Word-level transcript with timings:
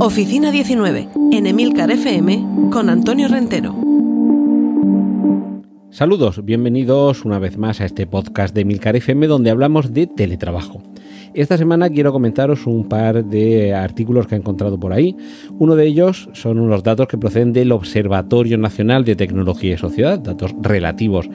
Oficina 0.00 0.50
19, 0.50 1.08
en 1.32 1.46
Emilcar 1.46 1.90
FM, 1.90 2.70
con 2.72 2.88
Antonio 2.88 3.28
Rentero. 3.28 3.74
Saludos, 5.90 6.42
bienvenidos 6.42 7.26
una 7.26 7.38
vez 7.38 7.58
más 7.58 7.82
a 7.82 7.84
este 7.84 8.06
podcast 8.06 8.54
de 8.54 8.62
Emilcar 8.62 8.96
FM 8.96 9.26
donde 9.26 9.50
hablamos 9.50 9.92
de 9.92 10.06
teletrabajo. 10.06 10.82
Esta 11.34 11.58
semana 11.58 11.90
quiero 11.90 12.10
comentaros 12.10 12.66
un 12.66 12.88
par 12.88 13.22
de 13.22 13.74
artículos 13.74 14.26
que 14.26 14.34
he 14.34 14.38
encontrado 14.38 14.80
por 14.80 14.94
ahí. 14.94 15.14
Uno 15.58 15.76
de 15.76 15.86
ellos 15.86 16.30
son 16.32 16.58
unos 16.58 16.82
datos 16.82 17.06
que 17.06 17.18
proceden 17.18 17.52
del 17.52 17.70
Observatorio 17.70 18.56
Nacional 18.56 19.04
de 19.04 19.14
Tecnología 19.14 19.74
y 19.74 19.78
Sociedad, 19.78 20.18
datos 20.18 20.54
relativos 20.62 21.28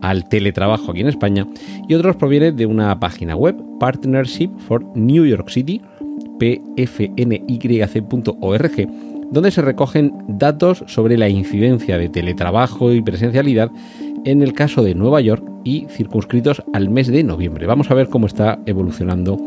al 0.00 0.28
teletrabajo 0.28 0.90
aquí 0.90 1.00
en 1.00 1.08
España, 1.08 1.46
y 1.88 1.94
otros 1.94 2.16
provienen 2.16 2.56
de 2.56 2.66
una 2.66 2.98
página 2.98 3.36
web, 3.36 3.56
Partnership 3.78 4.50
for 4.58 4.84
New 4.96 5.24
York 5.24 5.48
City, 5.48 5.80
pfnyc.org, 6.38 7.96
donde 9.30 9.50
se 9.50 9.62
recogen 9.62 10.12
datos 10.28 10.84
sobre 10.86 11.18
la 11.18 11.28
incidencia 11.28 11.98
de 11.98 12.08
teletrabajo 12.08 12.92
y 12.92 13.02
presencialidad 13.02 13.70
en 14.24 14.42
el 14.42 14.52
caso 14.52 14.82
de 14.82 14.94
Nueva 14.94 15.20
York 15.20 15.44
y 15.64 15.86
circunscritos 15.88 16.62
al 16.72 16.90
mes 16.90 17.06
de 17.08 17.22
noviembre. 17.22 17.66
Vamos 17.66 17.90
a 17.90 17.94
ver 17.94 18.08
cómo 18.08 18.26
está 18.26 18.58
evolucionando 18.66 19.38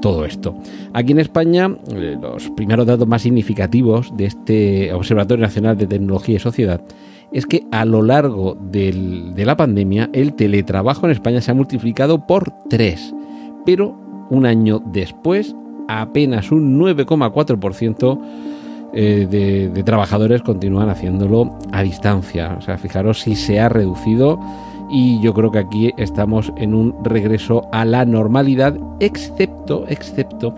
todo 0.00 0.24
esto. 0.24 0.54
Aquí 0.92 1.12
en 1.12 1.20
España, 1.20 1.74
eh, 1.94 2.16
los 2.20 2.50
primeros 2.50 2.86
datos 2.86 3.08
más 3.08 3.22
significativos 3.22 4.14
de 4.16 4.26
este 4.26 4.92
Observatorio 4.92 5.42
Nacional 5.42 5.78
de 5.78 5.86
Tecnología 5.86 6.36
y 6.36 6.40
Sociedad 6.40 6.82
es 7.32 7.46
que 7.46 7.66
a 7.72 7.84
lo 7.84 8.02
largo 8.02 8.56
de 8.70 9.32
la 9.36 9.56
pandemia 9.56 10.10
el 10.12 10.34
teletrabajo 10.34 11.06
en 11.06 11.12
España 11.12 11.40
se 11.40 11.50
ha 11.50 11.54
multiplicado 11.54 12.26
por 12.26 12.52
tres, 12.68 13.14
pero 13.66 13.98
un 14.30 14.46
año 14.46 14.82
después 14.92 15.56
apenas 15.88 16.50
un 16.52 16.78
9,4% 16.78 18.18
eh, 18.96 19.70
de, 19.72 19.82
trabajadores 19.82 20.42
continúan 20.42 20.88
haciéndolo 20.88 21.58
a 21.72 21.82
distancia. 21.82 22.56
O 22.58 22.62
sea, 22.62 22.78
fijaros 22.78 23.20
si 23.20 23.34
se 23.34 23.58
ha 23.58 23.68
reducido 23.68 24.38
y 24.88 25.20
yo 25.20 25.34
creo 25.34 25.50
que 25.50 25.58
aquí 25.58 25.92
estamos 25.96 26.52
en 26.56 26.74
un 26.74 26.94
regreso 27.02 27.62
a 27.72 27.84
la 27.84 28.04
normalidad, 28.04 28.76
excepto, 29.00 29.84
excepto 29.88 30.54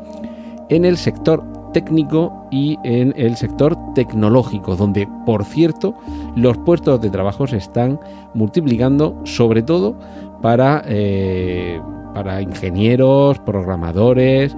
en 0.69 0.84
el 0.84 0.98
sector 0.98 1.42
técnico 1.72 2.47
y 2.50 2.78
en 2.84 3.15
el 3.16 3.36
sector 3.36 3.76
tecnológico, 3.94 4.76
donde, 4.76 5.09
por 5.25 5.44
cierto, 5.44 5.94
los 6.34 6.59
puestos 6.59 7.00
de 7.00 7.10
trabajo 7.10 7.47
se 7.47 7.56
están 7.56 7.98
multiplicando, 8.34 9.19
sobre 9.25 9.62
todo 9.62 9.94
para, 10.42 10.82
eh, 10.86 11.81
para 12.15 12.42
ingenieros, 12.42 13.38
programadores, 13.38 14.56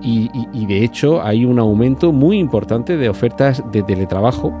y, 0.00 0.66
de 0.66 0.84
hecho 0.84 1.22
hay 1.22 1.44
un 1.44 1.58
aumento 1.58 2.12
muy 2.12 2.38
importante 2.38 2.96
de 2.96 3.08
ofertas 3.08 3.62
de 3.72 3.82
teletrabajo, 3.82 4.52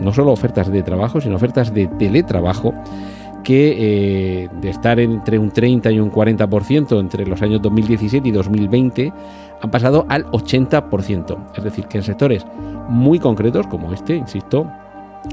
no 0.00 0.12
solo 0.12 0.32
ofertas 0.32 0.70
de 0.70 0.82
trabajo, 0.82 1.20
sino 1.20 1.36
ofertas 1.36 1.72
de 1.72 1.86
teletrabajo 1.86 2.74
que 3.42 4.44
eh, 4.44 4.48
de 4.60 4.70
estar 4.70 5.00
entre 5.00 5.38
un 5.38 5.50
30 5.50 5.90
y 5.92 6.00
un 6.00 6.12
40% 6.12 7.00
entre 7.00 7.26
los 7.26 7.40
años 7.42 7.62
2017 7.62 8.28
y 8.28 8.32
2020 8.32 9.12
han 9.62 9.70
pasado 9.70 10.06
al 10.08 10.26
80%. 10.26 11.36
Es 11.56 11.64
decir, 11.64 11.86
que 11.86 11.98
en 11.98 12.04
sectores 12.04 12.46
muy 12.88 13.18
concretos 13.18 13.66
como 13.66 13.92
este, 13.92 14.16
insisto, 14.16 14.66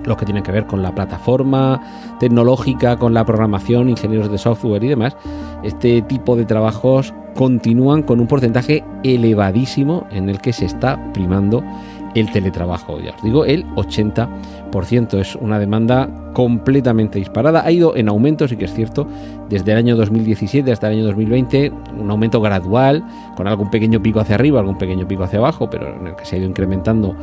los 0.05 0.17
que 0.17 0.25
tienen 0.25 0.43
que 0.43 0.51
ver 0.51 0.65
con 0.65 0.83
la 0.83 0.93
plataforma 0.93 1.81
tecnológica, 2.19 2.97
con 2.97 3.13
la 3.13 3.25
programación, 3.25 3.89
ingenieros 3.89 4.31
de 4.31 4.37
software 4.37 4.83
y 4.83 4.89
demás, 4.89 5.15
este 5.63 6.01
tipo 6.01 6.35
de 6.35 6.45
trabajos 6.45 7.13
continúan 7.37 8.01
con 8.01 8.19
un 8.19 8.25
porcentaje 8.25 8.83
elevadísimo 9.03 10.07
en 10.09 10.27
el 10.27 10.41
que 10.41 10.51
se 10.51 10.65
está 10.65 10.99
primando 11.13 11.63
el 12.15 12.31
teletrabajo. 12.31 12.99
Ya 12.99 13.11
os 13.11 13.21
digo, 13.21 13.45
el 13.45 13.63
80% 13.75 15.19
es 15.19 15.35
una 15.35 15.59
demanda 15.59 16.09
completamente 16.33 17.19
disparada. 17.19 17.63
Ha 17.63 17.71
ido 17.71 17.95
en 17.95 18.09
aumento, 18.09 18.47
sí 18.47 18.57
que 18.57 18.65
es 18.65 18.73
cierto, 18.73 19.07
desde 19.49 19.71
el 19.71 19.77
año 19.77 19.95
2017 19.95 20.71
hasta 20.71 20.87
el 20.87 20.97
año 20.97 21.05
2020, 21.05 21.71
un 21.99 22.09
aumento 22.09 22.41
gradual, 22.41 23.05
con 23.35 23.47
algún 23.47 23.69
pequeño 23.69 24.01
pico 24.01 24.19
hacia 24.19 24.33
arriba, 24.33 24.59
algún 24.59 24.79
pequeño 24.79 25.07
pico 25.07 25.23
hacia 25.23 25.37
abajo, 25.37 25.69
pero 25.69 25.95
en 25.95 26.07
el 26.07 26.15
que 26.15 26.25
se 26.25 26.35
ha 26.35 26.39
ido 26.39 26.49
incrementando 26.49 27.15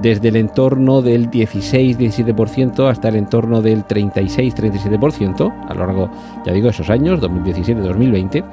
desde 0.00 0.28
el 0.28 0.36
entorno 0.36 1.02
del 1.02 1.30
16-17% 1.30 2.88
hasta 2.88 3.08
el 3.08 3.16
entorno 3.16 3.60
del 3.60 3.84
36-37% 3.84 5.52
a 5.68 5.74
lo 5.74 5.80
largo, 5.80 6.10
ya 6.46 6.52
digo, 6.52 6.70
esos 6.70 6.88
años, 6.88 7.20
2017-2020 7.20 8.44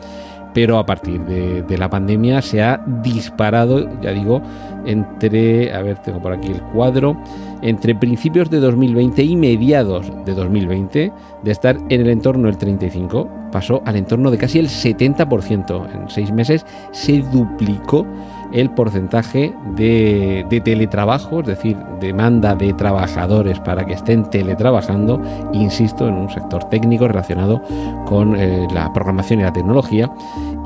pero 0.55 0.79
a 0.79 0.85
partir 0.85 1.19
de, 1.25 1.77
la 1.77 1.89
pandemia 1.89 2.41
se 2.41 2.63
ha 2.63 2.81
disparado, 3.03 3.89
ya 4.01 4.11
digo, 4.11 4.41
entre, 4.85 5.73
a 5.73 5.81
ver, 5.81 5.97
tengo 5.97 6.21
por 6.21 6.31
aquí 6.31 6.47
el 6.47 6.61
cuadro, 6.61 7.17
entre 7.61 7.93
principios 7.93 8.49
de 8.49 8.61
2020 8.61 9.21
y 9.21 9.35
mediados 9.35 10.09
de 10.23 10.33
2020, 10.33 11.11
de 11.44 11.51
estar 11.51 11.75
en 11.89 12.01
el 12.01 12.09
entorno 12.09 12.47
del 12.47 12.57
35, 12.57 13.29
pasó 13.51 13.81
al 13.85 13.97
entorno 13.97 14.31
de 14.31 14.38
casi 14.38 14.59
el 14.59 14.69
70%. 14.69 15.94
En 15.94 16.09
seis 16.09 16.31
meses 16.31 16.65
se 16.91 17.19
duplicó 17.33 18.07
el 18.55 18.69
porcentaje 18.69 19.53
de, 19.75 20.61
teletrabajo, 20.63 21.41
es 21.41 21.47
decir, 21.47 21.75
demanda 21.99 22.55
de 22.55 22.73
trabajadores 22.73 23.59
para 23.59 23.85
que 23.85 23.93
estén 23.93 24.23
teletrabajando, 24.29 25.21
insisto, 25.51 26.07
en 26.07 26.16
un 26.16 26.29
sector 26.29 26.63
técnico 26.69 27.05
relacionado 27.05 27.61
con 28.05 28.38
eh, 28.38 28.65
la 28.73 28.94
programación 28.94 29.41
y 29.41 29.44
la 29.44 29.51
tecnología. 29.51 30.09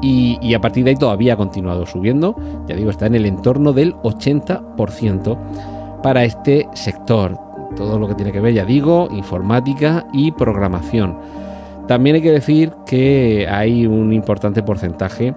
Y, 0.03 0.53
a 0.53 0.61
partir 0.61 0.83
de 0.83 0.91
ahí 0.91 0.95
todavía 0.95 1.33
ha 1.33 1.37
continuado 1.37 1.87
subiendo, 1.87 2.35
ya 2.67 2.75
digo, 2.75 2.91
está 2.91 3.07
en 3.07 3.15
el 3.15 3.25
entorno 3.25 3.73
del 3.73 3.95
80% 3.95 5.37
para 6.03 6.23
este 6.23 6.69
sector. 6.73 7.37
Todo 7.75 7.97
lo 7.97 8.07
que 8.07 8.13
tiene 8.13 8.31
que 8.31 8.39
ver, 8.39 8.53
ya 8.53 8.65
digo, 8.65 9.07
informática 9.11 10.05
y 10.13 10.31
programación. 10.31 11.17
También 11.87 12.17
hay 12.17 12.21
que 12.21 12.31
decir 12.31 12.71
que 12.85 13.47
hay 13.49 13.87
un 13.87 14.13
importante 14.13 14.61
porcentaje 14.61 15.33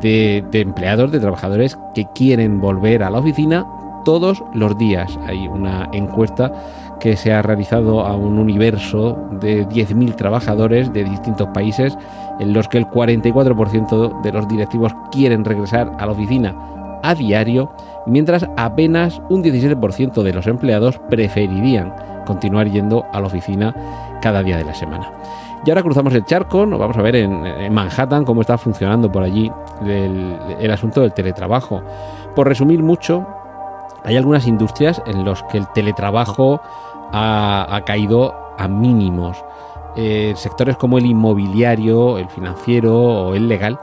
de, 0.00 0.44
empleados, 0.52 1.12
de 1.12 1.20
trabajadores 1.20 1.78
que 1.94 2.06
quieren 2.14 2.60
volver 2.60 3.02
a 3.02 3.10
la 3.10 3.18
oficina 3.18 3.66
todos 4.04 4.42
los 4.52 4.76
días. 4.76 5.18
Hay 5.26 5.48
una 5.48 5.88
encuesta 5.92 6.52
que 7.00 7.16
se 7.16 7.32
ha 7.32 7.42
realizado 7.42 8.00
a 8.00 8.14
un 8.16 8.38
universo 8.38 9.18
de 9.40 9.66
10.000 9.66 10.14
trabajadores 10.14 10.92
de 10.92 11.04
distintos 11.04 11.48
países 11.48 11.96
en 12.38 12.52
los 12.52 12.68
que 12.68 12.78
el 12.78 12.86
44% 12.86 14.22
de 14.22 14.32
los 14.32 14.48
directivos 14.48 14.92
quieren 15.10 15.44
regresar 15.44 15.90
a 15.98 16.06
la 16.06 16.12
oficina 16.12 16.54
a 17.02 17.14
diario, 17.14 17.70
mientras 18.06 18.46
apenas 18.56 19.20
un 19.28 19.44
17% 19.44 20.22
de 20.22 20.32
los 20.32 20.46
empleados 20.46 20.98
preferirían 21.10 21.94
continuar 22.24 22.70
yendo 22.70 23.04
a 23.12 23.20
la 23.20 23.26
oficina 23.26 23.74
cada 24.24 24.42
día 24.42 24.56
de 24.56 24.64
la 24.64 24.72
semana. 24.72 25.12
Y 25.66 25.70
ahora 25.70 25.82
cruzamos 25.82 26.14
el 26.14 26.24
charco, 26.24 26.64
nos 26.64 26.78
vamos 26.78 26.96
a 26.96 27.02
ver 27.02 27.14
en, 27.14 27.72
Manhattan 27.74 28.24
cómo 28.24 28.40
está 28.40 28.56
funcionando 28.56 29.12
por 29.12 29.22
allí 29.22 29.52
el, 29.86 30.70
asunto 30.70 31.02
del 31.02 31.12
teletrabajo. 31.12 31.82
Por 32.34 32.48
resumir 32.48 32.82
mucho, 32.82 33.26
hay 34.02 34.16
algunas 34.16 34.46
industrias 34.46 35.02
en 35.04 35.26
las 35.26 35.42
que 35.42 35.58
el 35.58 35.68
teletrabajo 35.74 36.58
ha, 37.12 37.82
caído 37.84 38.34
a 38.56 38.66
mínimos. 38.66 39.44
Eh, 39.94 40.32
sectores 40.36 40.78
como 40.78 40.96
el 40.96 41.04
inmobiliario, 41.04 42.16
el 42.16 42.30
financiero 42.30 42.96
o 42.96 43.34
el 43.34 43.46
legal 43.46 43.78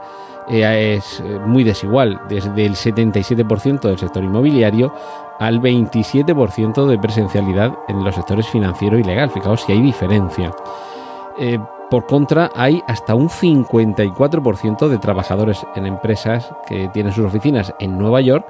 eh, 0.48 0.96
es 0.96 1.20
eh, 1.20 1.38
muy 1.44 1.64
desigual, 1.64 2.20
desde 2.28 2.66
el 2.66 2.74
77% 2.74 3.80
del 3.80 3.98
sector 3.98 4.24
inmobiliario 4.24 4.92
al 5.38 5.60
27% 5.60 6.86
de 6.86 6.98
presencialidad 6.98 7.76
en 7.88 8.04
los 8.04 8.14
sectores 8.14 8.46
financiero 8.48 8.98
y 8.98 9.04
legal. 9.04 9.30
Fijaos 9.30 9.62
si 9.62 9.72
hay 9.72 9.80
diferencia. 9.80 10.52
Eh, 11.38 11.58
por 11.90 12.06
contra, 12.06 12.50
hay 12.54 12.82
hasta 12.86 13.14
un 13.14 13.28
54% 13.28 14.88
de 14.88 14.98
trabajadores 14.98 15.66
en 15.74 15.86
empresas 15.86 16.50
que 16.66 16.88
tienen 16.88 17.12
sus 17.12 17.26
oficinas 17.26 17.74
en 17.80 17.98
Nueva 17.98 18.20
York 18.20 18.46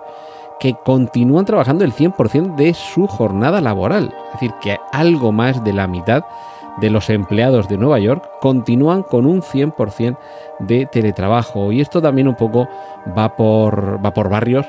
que 0.60 0.76
continúan 0.84 1.44
trabajando 1.44 1.84
el 1.84 1.92
100% 1.92 2.54
de 2.54 2.72
su 2.72 3.08
jornada 3.08 3.60
laboral. 3.60 4.14
Es 4.26 4.32
decir, 4.34 4.54
que 4.60 4.78
algo 4.92 5.32
más 5.32 5.64
de 5.64 5.72
la 5.72 5.88
mitad 5.88 6.24
de 6.78 6.90
los 6.90 7.10
empleados 7.10 7.68
de 7.68 7.76
Nueva 7.76 7.98
York 7.98 8.28
continúan 8.40 9.02
con 9.02 9.26
un 9.26 9.42
100% 9.42 10.16
de 10.60 10.86
teletrabajo. 10.86 11.72
Y 11.72 11.80
esto 11.80 12.00
también 12.00 12.28
un 12.28 12.34
poco 12.34 12.68
va 13.16 13.36
por, 13.36 14.04
va 14.04 14.12
por 14.12 14.28
barrios, 14.28 14.66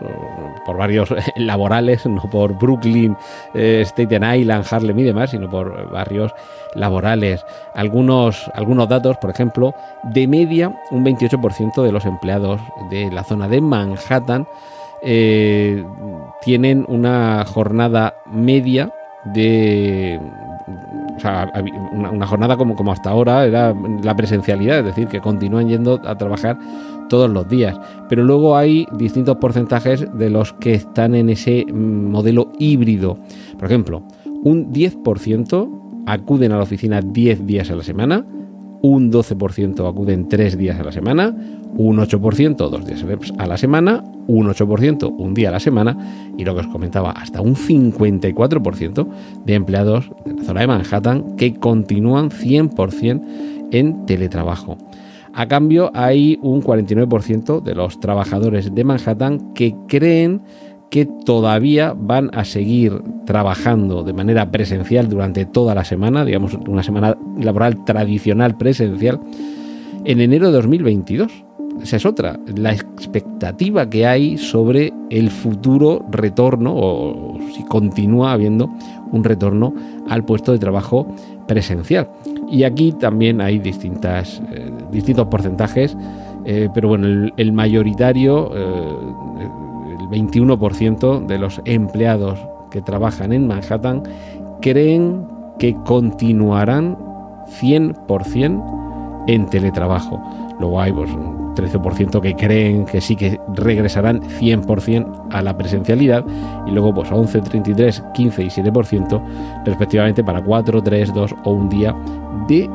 por 0.65 0.77
barrios 0.77 1.13
laborales, 1.35 2.05
no 2.05 2.21
por 2.23 2.57
Brooklyn, 2.57 3.15
eh, 3.53 3.83
Staten 3.85 4.23
Island, 4.23 4.65
Harlem 4.69 4.99
y 4.99 5.03
demás, 5.03 5.31
sino 5.31 5.49
por 5.49 5.89
barrios 5.91 6.33
laborales. 6.75 7.45
Algunos, 7.73 8.49
algunos 8.53 8.89
datos, 8.89 9.17
por 9.17 9.29
ejemplo, 9.29 9.73
de 10.03 10.27
media, 10.27 10.73
un 10.91 11.05
28% 11.05 11.83
de 11.83 11.91
los 11.91 12.05
empleados 12.05 12.59
de 12.89 13.11
la 13.11 13.23
zona 13.23 13.47
de 13.47 13.61
Manhattan 13.61 14.47
eh, 15.05 15.85
tienen 16.41 16.85
una 16.87 17.43
jornada 17.45 18.15
media 18.25 18.93
de, 19.25 20.19
o 21.15 21.19
sea, 21.19 21.51
una, 21.91 22.27
jornada 22.27 22.57
como, 22.57 22.75
como 22.75 22.91
hasta 22.91 23.09
ahora 23.09 23.45
era 23.45 23.73
la 24.03 24.15
presencialidad, 24.15 24.79
es 24.79 24.85
decir, 24.85 25.07
que 25.07 25.21
continúan 25.21 25.67
yendo 25.69 26.01
a 26.05 26.17
trabajar 26.17 26.57
todos 27.09 27.29
los 27.29 27.47
días. 27.47 27.79
Pero 28.09 28.23
luego 28.23 28.57
hay 28.57 28.87
distintos 28.93 29.37
porcentajes 29.37 30.07
de 30.17 30.29
los 30.29 30.53
que 30.53 30.73
están 30.73 31.15
en 31.15 31.29
ese 31.29 31.65
mm, 31.65 32.09
modelo 32.09 32.51
híbrido. 32.59 33.17
Por 33.57 33.65
ejemplo, 33.65 34.03
un 34.43 34.71
10% 34.73 36.03
acuden 36.05 36.51
a 36.51 36.57
la 36.57 36.63
oficina 36.63 37.01
10 37.01 37.45
días 37.45 37.69
a 37.69 37.75
la 37.75 37.83
semana, 37.83 38.25
un 38.83 39.13
12% 39.13 39.89
acuden 39.89 40.27
3 40.27 40.57
días 40.57 40.77
a 40.77 40.83
la 40.83 40.91
semana, 40.91 41.33
un 41.77 41.97
8% 41.97 42.69
dos 42.69 42.85
días 42.85 43.03
a 43.37 43.47
la 43.47 43.57
semana, 43.57 44.03
un 44.27 44.47
8% 44.47 45.15
un 45.17 45.33
día 45.33 45.47
a 45.49 45.51
la 45.53 45.61
semana 45.61 45.97
y 46.37 46.43
lo 46.43 46.53
que 46.53 46.59
os 46.59 46.67
comentaba, 46.67 47.11
hasta 47.11 47.39
un 47.39 47.55
54% 47.55 49.07
de 49.45 49.53
empleados 49.53 50.11
de 50.25 50.33
la 50.33 50.43
zona 50.43 50.61
de 50.61 50.67
Manhattan 50.67 51.37
que 51.37 51.53
continúan 51.55 52.29
100% 52.29 53.23
en 53.71 54.05
teletrabajo. 54.05 54.77
A 55.33 55.47
cambio, 55.47 55.89
hay 55.95 56.37
un 56.43 56.61
49% 56.61 57.63
de 57.63 57.75
los 57.75 58.01
trabajadores 58.01 58.75
de 58.75 58.83
Manhattan 58.83 59.53
que 59.53 59.75
creen 59.87 60.41
que 60.93 61.07
todavía 61.07 61.95
van 61.97 62.29
a 62.35 62.45
seguir 62.45 63.01
trabajando 63.25 64.03
de 64.03 64.13
manera 64.13 64.51
presencial 64.51 65.09
durante 65.09 65.43
toda 65.43 65.73
la 65.73 65.83
semana, 65.83 66.23
digamos 66.23 66.53
una 66.67 66.83
semana 66.83 67.17
laboral 67.39 67.83
tradicional 67.83 68.55
presencial, 68.57 69.19
en 70.05 70.21
enero 70.21 70.51
de 70.51 70.53
2022 70.53 71.31
esa 71.81 71.97
es 71.97 72.05
otra, 72.05 72.39
la 72.55 72.71
expectativa 72.71 73.89
que 73.89 74.05
hay 74.05 74.37
sobre 74.37 74.93
el 75.09 75.31
futuro 75.31 76.05
retorno 76.11 76.71
o 76.75 77.39
si 77.55 77.63
continúa 77.63 78.33
habiendo 78.33 78.69
un 79.11 79.23
retorno 79.23 79.73
al 80.07 80.23
puesto 80.23 80.51
de 80.51 80.59
trabajo 80.59 81.07
presencial. 81.47 82.07
Y 82.51 82.63
aquí 82.63 82.91
también 82.91 83.41
hay 83.41 83.57
distintas, 83.57 84.41
eh, 84.51 84.69
distintos 84.91 85.25
porcentajes, 85.27 85.97
eh, 86.45 86.69
pero 86.73 86.89
bueno, 86.89 87.31
el, 87.35 87.53
mayoritario, 87.53 88.51
eh, 88.53 88.95
21% 90.13 91.25
de 91.25 91.37
los 91.37 91.61
empleados 91.65 92.39
que 92.71 92.81
trabajan 92.81 93.33
en 93.33 93.47
Manhattan 93.47 94.03
creen 94.61 95.27
que 95.59 95.75
continuarán 95.85 96.97
100% 97.61 99.23
en 99.27 99.45
teletrabajo. 99.47 100.21
Luego 100.59 100.81
hay 100.81 100.91
pues, 100.91 101.09
13% 101.55 102.21
que 102.21 102.35
creen 102.35 102.85
que 102.85 103.01
sí 103.01 103.15
que 103.15 103.39
regresarán 103.55 104.21
100% 104.21 105.27
a 105.31 105.41
la 105.41 105.55
presencialidad 105.57 106.25
y 106.65 106.71
luego 106.71 106.93
pues 106.93 107.11
11, 107.11 107.41
33, 107.41 108.03
15 108.13 108.43
y 108.43 108.47
7% 108.47 109.63
respectivamente 109.65 110.23
para 110.23 110.43
4, 110.43 110.81
3, 110.81 111.13
2 111.13 111.35
o 111.43 111.51
un 111.51 111.69
día 111.69 111.95
de, 112.47 112.69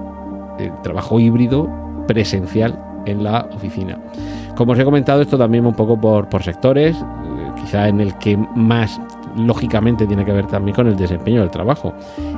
trabajo 0.82 1.20
híbrido 1.20 1.68
presencial 2.06 2.78
en 3.06 3.22
la 3.22 3.48
oficina. 3.54 3.98
Como 4.58 4.72
os 4.72 4.78
he 4.80 4.84
comentado, 4.84 5.22
esto 5.22 5.38
también 5.38 5.64
un 5.64 5.74
poco 5.74 5.96
por, 6.00 6.42
sectores, 6.42 6.96
eh, 6.96 7.02
quizá 7.60 7.86
en 7.86 8.00
el 8.00 8.18
que 8.18 8.36
más 8.56 9.00
lógicamente 9.36 10.04
tiene 10.04 10.24
que 10.24 10.32
ver 10.32 10.48
también 10.48 10.74
con 10.74 10.88
el 10.88 10.96
desempeño 10.96 11.42
del 11.42 11.50
trabajo, 11.52 11.94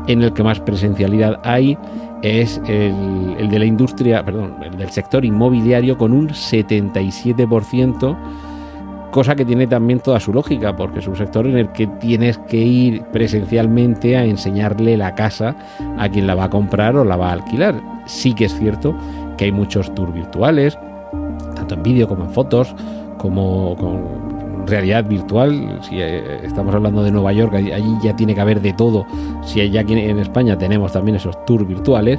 en 0.07 0.21
el 0.21 0.35
que 0.35 0.43
más 0.43 0.61
presencialidad 0.61 1.41
hay 1.45 1.79
es 2.21 2.61
el, 2.67 3.49
de 3.49 3.59
la 3.59 3.65
industria, 3.65 4.23
perdón, 4.23 4.57
el 4.63 4.77
del 4.77 4.91
sector 4.91 5.25
inmobiliario 5.25 5.97
con 5.97 6.13
un 6.13 6.29
77%, 6.29 8.17
cosa 9.11 9.35
que 9.35 9.47
tiene 9.47 9.67
también 9.67 10.01
toda 10.01 10.21
su 10.21 10.35
lógica, 10.35 10.77
porque 10.77 10.99
es 10.99 11.09
un 11.09 11.17
sector 11.17 11.47
en 11.47 11.57
el 11.57 11.73
que 11.73 11.87
tienes 11.87 12.37
que 12.37 12.59
ir 12.59 13.03
presencialmente 13.05 14.19
a 14.19 14.27
enseñarle 14.27 14.99
la 14.99 15.15
casa 15.15 15.57
a 15.97 16.07
quien 16.11 16.27
la 16.27 16.35
va 16.35 16.45
a 16.45 16.51
comprar 16.51 16.97
o 16.97 17.05
la 17.07 17.17
va 17.17 17.31
a 17.31 17.33
alquilar. 17.33 17.81
Sí 18.05 18.35
que 18.35 18.45
es 18.45 18.55
cierto 18.59 18.95
que 19.39 19.47
hay 19.47 19.53
muchos 19.53 19.95
tours 19.95 20.13
virtuales, 20.13 20.77
tanto 21.61 21.75
en 21.75 21.83
vídeo 21.83 22.09
como 22.09 22.25
en 22.25 22.31
fotos, 22.31 22.75
como 23.19 23.77
con 23.77 24.67
realidad 24.67 25.05
virtual, 25.05 25.79
si 25.83 26.01
eh, 26.01 26.41
estamos 26.45 26.75
hablando 26.75 27.03
de 27.03 27.11
Nueva 27.11 27.33
York, 27.33 27.55
allí 27.55 27.97
ya 28.03 28.17
tiene 28.17 28.35
que 28.35 28.41
haber 28.41 28.61
de 28.61 28.73
todo. 28.73 29.07
Si 29.45 29.69
ya 29.71 29.83
aquí 29.83 29.93
en 29.93 30.19
España 30.19 30.57
tenemos 30.57 30.93
también 30.93 31.17
esos 31.17 31.45
tours 31.45 31.67
virtuales, 31.67 32.19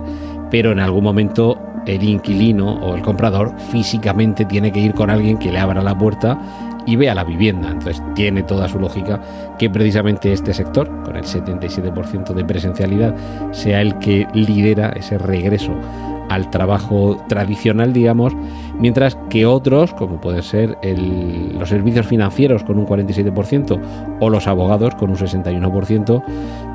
pero 0.49 0.71
en 0.71 0.79
algún 0.79 1.03
momento 1.03 1.57
el 1.85 2.03
inquilino 2.03 2.73
o 2.73 2.95
el 2.95 3.01
comprador 3.01 3.57
físicamente 3.71 4.45
tiene 4.45 4.71
que 4.71 4.79
ir 4.79 4.93
con 4.93 5.09
alguien 5.09 5.37
que 5.37 5.51
le 5.51 5.59
abra 5.59 5.81
la 5.81 5.97
puerta 5.97 6.39
y 6.85 6.95
vea 6.95 7.15
la 7.15 7.23
vivienda. 7.23 7.69
Entonces 7.69 8.01
tiene 8.13 8.43
toda 8.43 8.67
su 8.67 8.79
lógica 8.79 9.21
que 9.57 9.69
precisamente 9.69 10.31
este 10.33 10.53
sector, 10.53 10.87
con 11.03 11.15
el 11.15 11.23
77% 11.23 12.33
de 12.33 12.45
presencialidad, 12.45 13.15
sea 13.51 13.81
el 13.81 13.97
que 13.99 14.27
lidera 14.33 14.89
ese 14.89 15.17
regreso 15.17 15.73
al 16.31 16.49
trabajo 16.49 17.17
tradicional, 17.27 17.91
digamos, 17.91 18.33
mientras 18.79 19.17
que 19.29 19.45
otros, 19.45 19.93
como 19.93 20.21
pueden 20.21 20.43
ser 20.43 20.77
los 21.59 21.67
servicios 21.67 22.07
financieros 22.07 22.63
con 22.63 22.79
un 22.79 22.87
47% 22.87 23.79
o 24.21 24.29
los 24.29 24.47
abogados 24.47 24.95
con 24.95 25.09
un 25.09 25.17
61%, 25.17 26.23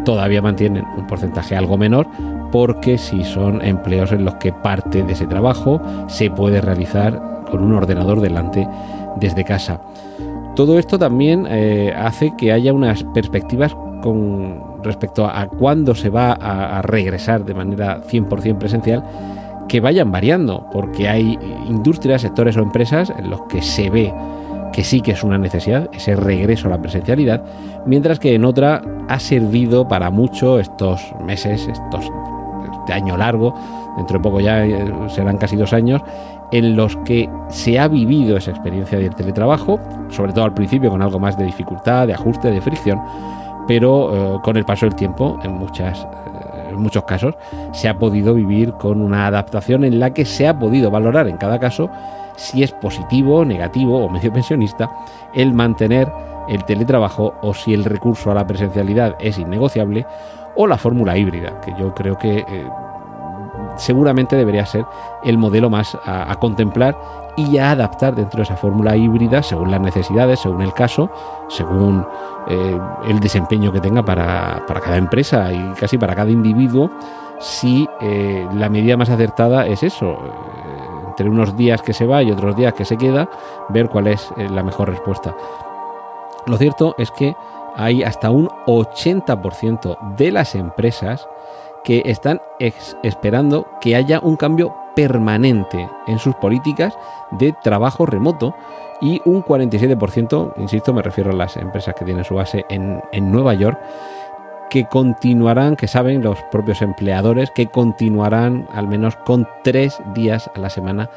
todavía 0.05 0.43
mantienen 0.43 0.85
un 0.99 1.07
porcentaje 1.07 1.57
algo 1.57 1.79
menor, 1.79 2.07
porque 2.53 2.99
si 2.99 3.25
son 3.25 3.65
empleos 3.65 4.13
en 4.13 4.27
los 4.27 4.35
que 4.35 4.53
parte 4.53 5.03
de 5.03 5.15
ese 5.15 5.27
trabajo 5.27 5.81
se 6.07 6.31
puede 6.31 6.61
realizar 6.61 7.45
con 7.51 7.63
un 7.63 7.73
ordenador 7.73 8.21
delante 8.21 8.69
desde 9.17 9.45
casa. 9.45 9.81
Todo 10.55 10.79
esto 10.79 10.99
también 10.99 11.47
eh, 11.49 11.95
hace 11.97 12.35
que 12.37 12.53
haya 12.53 12.75
unas 12.75 13.05
perspectivas 13.15 13.75
con 14.03 14.83
respecto 14.83 15.27
a 15.27 15.49
cuándo 15.49 15.95
se 15.95 16.11
va 16.11 16.33
a, 16.33 16.79
a 16.79 16.83
regresar 16.83 17.45
de 17.45 17.55
manera 17.55 18.03
100% 18.03 18.59
presencial 18.59 19.03
que 19.69 19.81
vayan 19.81 20.11
variando, 20.11 20.69
porque 20.73 21.09
hay 21.09 21.39
industrias, 21.67 22.23
sectores 22.23 22.57
o 22.57 22.61
empresas 22.61 23.13
en 23.17 23.31
los 23.31 23.43
que 23.43 23.63
se 23.63 23.91
ve 23.91 24.13
que 24.73 24.85
sí 24.85 25.01
que 25.01 25.13
es 25.13 25.25
una 25.25 25.39
necesidad, 25.39 25.89
ese 25.93 26.17
regreso 26.17 26.69
a 26.69 26.73
la 26.73 26.83
presencialidad, 26.83 27.43
mientras 27.87 28.19
que 28.19 28.35
en 28.35 28.45
otra 28.45 28.83
ha 29.09 29.19
servido 29.19 29.89
para 29.89 30.11
mucho 30.11 30.61
estos 30.61 31.01
meses, 31.25 31.67
estos 31.67 32.11
este 32.81 32.93
año 32.93 33.17
largo, 33.17 33.55
dentro 33.97 34.19
de 34.19 34.23
poco 34.23 34.39
ya 34.41 34.65
eh, 34.65 34.93
serán 35.09 35.39
casi 35.39 35.57
dos 35.57 35.73
años, 35.73 36.03
en 36.53 36.77
los 36.77 36.97
que 36.99 37.29
se 37.49 37.79
ha 37.79 37.89
vivido 37.89 38.37
esa 38.37 38.51
experiencia 38.51 38.99
del 38.99 39.15
teletrabajo, 39.15 39.81
sobre 40.11 40.33
todo 40.33 40.45
al 40.45 40.55
principio 40.55 40.91
con 40.91 41.03
algo 41.03 41.19
más 41.19 41.37
de 41.37 41.45
dificultad, 41.45 42.07
de 42.07 42.15
ajuste, 42.15 42.51
de 42.51 42.61
fricción, 42.61 43.01
pero 43.67 44.37
eh, 44.37 44.41
con 44.43 44.57
el 44.57 44.65
paso 44.65 44.87
del 44.87 44.95
tiempo, 44.95 45.39
en 45.43 45.55
muchas 45.55 46.07
en 46.77 46.83
muchos 46.83 47.05
casos, 47.05 47.35
se 47.73 47.89
ha 47.89 47.99
podido 47.99 48.35
vivir 48.35 48.73
con 48.75 49.01
una 49.01 49.27
adaptación 49.27 49.85
en 49.85 49.99
la 49.99 50.13
que 50.15 50.25
se 50.25 50.47
ha 50.47 50.59
podido 50.59 50.91
valorar 50.91 51.29
en 51.29 51.37
cada 51.37 51.59
caso 51.59 51.91
si 52.37 52.63
es 52.63 52.73
positivo, 52.73 53.45
negativo 53.45 54.05
o 54.05 54.09
medio 54.09 54.33
pensionista 54.33 54.91
el 55.35 55.53
mantener 55.53 56.11
el 56.49 56.65
teletrabajo 56.65 57.35
o 57.43 57.55
si 57.55 57.75
el 57.75 57.85
recurso 57.85 58.31
a 58.31 58.35
la 58.35 58.47
presencialidad 58.47 59.17
es 59.19 59.39
innegociable 59.39 60.07
o 60.55 60.67
la 60.67 60.79
fórmula 60.79 61.17
híbrida, 61.17 61.61
que 61.61 61.75
yo 61.79 61.95
creo 61.95 62.17
que 62.17 62.39
eh, 62.39 62.69
seguramente 63.77 64.37
debería 64.37 64.67
ser 64.67 64.85
el 65.25 65.39
modelo 65.39 65.71
más 65.71 65.97
a, 66.05 66.35
contemplar 66.37 66.97
y 67.37 67.59
a 67.59 67.73
adaptar 67.73 68.15
dentro 68.15 68.39
de 68.39 68.45
esa 68.45 68.57
fórmula 68.57 68.97
híbrida 68.97 69.43
según 69.43 69.71
las 69.71 69.81
necesidades, 69.81 70.41
según 70.41 70.63
el 70.63 70.73
caso, 70.73 71.11
según 71.49 72.07
eh, 72.49 72.79
el 73.09 73.21
desempeño 73.21 73.73
que 73.73 73.81
tenga 73.81 74.05
para, 74.05 74.65
cada 74.67 74.97
empresa 74.97 75.53
y 75.53 75.75
casi 75.79 75.99
para 75.99 76.15
cada 76.15 76.31
individuo, 76.31 76.91
si 77.39 77.89
eh, 78.01 78.47
la 78.55 78.69
medida 78.69 78.97
más 78.97 79.11
acertada 79.11 79.67
es 79.67 79.83
eso, 79.83 80.19
entre 81.09 81.31
unos 81.31 81.57
días 81.57 81.81
que 81.83 81.93
se 81.93 82.07
va 82.07 82.23
y 82.23 82.31
otros 82.31 82.57
días 82.57 82.75
que 82.75 82.85
se 82.85 82.97
queda, 82.97 83.29
ver 83.69 83.89
cuál 83.89 84.07
es 84.09 84.31
eh, 84.37 84.49
la 84.51 84.63
mejor 84.63 84.91
respuesta. 84.91 85.35
Lo 86.47 86.57
cierto 86.59 86.95
es 86.99 87.11
que 87.11 87.35
hay 87.75 88.03
hasta 88.03 88.31
un 88.31 88.49
80% 88.67 90.15
de 90.17 90.33
las 90.33 90.55
empresas 90.55 91.29
que 91.87 92.03
están 92.05 92.43
esperando 93.05 93.69
que 93.81 93.95
haya 93.95 94.19
un 94.19 94.37
cambio 94.37 94.75
permanente 94.97 95.89
en 96.09 96.19
sus 96.19 96.35
políticas 96.35 96.99
de 97.31 97.55
trabajo 97.63 98.07
remoto 98.07 98.57
y 99.01 99.23
un 99.25 99.45
47%, 99.45 100.55
insisto, 100.57 100.93
me 100.93 101.03
refiero 101.03 101.31
a 101.31 101.35
las 101.35 101.57
empresas 101.57 101.95
que 101.95 102.05
tienen 102.05 102.25
su 102.25 102.35
base 102.35 102.65
en, 102.71 103.01
en 103.13 103.31
Nueva 103.31 103.55
York, 103.55 103.79
que 104.69 104.87
continuarán, 104.87 105.77
que 105.77 105.87
saben 105.87 106.25
los 106.25 106.43
propios 106.51 106.83
empleadores, 106.83 107.53
que 107.53 107.69
continuarán 107.69 108.67
al 108.73 108.89
menos 108.89 109.15
con 109.15 109.47
tres 109.63 109.97
días 110.13 110.51
a 110.57 110.59
la 110.59 110.71
semana 110.71 111.09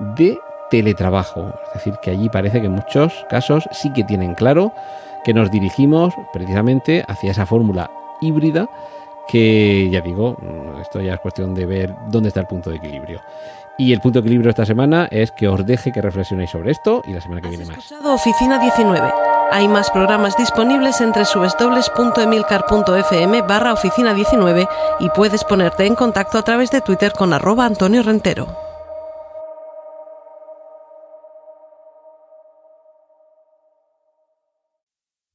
de 0.00 0.38
teletrabajo. 0.70 1.54
Es 1.68 1.74
decir, 1.74 1.94
que 2.02 2.10
allí 2.10 2.28
parece 2.28 2.60
que 2.60 2.66
en 2.66 2.74
muchos 2.74 3.24
casos 3.30 3.66
sí 3.72 3.90
que 3.94 4.04
tienen 4.04 4.34
claro 4.34 4.74
que 5.24 5.32
nos 5.32 5.50
dirigimos 5.50 6.12
precisamente 6.34 7.04
hacia 7.08 7.30
esa 7.30 7.46
fórmula 7.46 7.90
híbrida 8.20 8.68
que 9.30 9.88
ya 9.90 10.00
digo, 10.00 10.36
esto 10.80 11.00
ya 11.00 11.14
es 11.14 11.20
cuestión 11.20 11.54
de 11.54 11.66
ver 11.66 11.94
dónde 12.08 12.28
está 12.28 12.40
el 12.40 12.46
punto 12.46 12.70
de 12.70 12.76
equilibrio. 12.76 13.20
Y 13.78 13.92
el 13.92 14.00
punto 14.00 14.20
de 14.20 14.26
equilibrio 14.26 14.50
esta 14.50 14.66
semana 14.66 15.06
es 15.10 15.30
que 15.30 15.46
os 15.48 15.64
deje 15.64 15.92
que 15.92 16.02
reflexionéis 16.02 16.50
sobre 16.50 16.72
esto 16.72 17.02
y 17.06 17.12
la 17.12 17.20
semana 17.20 17.40
que 17.40 17.48
viene 17.48 17.64
más. 17.64 17.92
Oficina 18.04 18.58
19. 18.58 19.12
Hay 19.52 19.68
más 19.68 19.88
programas 19.90 20.36
disponibles 20.36 21.00
entre 21.00 21.24
subesdobles.emilcar.fm 21.24 23.42
barra 23.42 23.72
oficina 23.72 24.14
19 24.14 24.68
y 25.00 25.08
puedes 25.10 25.44
ponerte 25.44 25.86
en 25.86 25.94
contacto 25.94 26.38
a 26.38 26.42
través 26.42 26.70
de 26.70 26.82
Twitter 26.82 27.12
con 27.12 27.32
arroba 27.32 27.64
Antonio 27.64 28.02
Rentero. 28.02 28.69